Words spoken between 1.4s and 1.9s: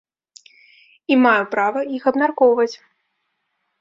права